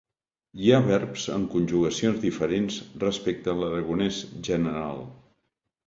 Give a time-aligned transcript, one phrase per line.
[0.67, 5.09] Hi ha verbs en conjugacions diferents respecte a l'aragonès general.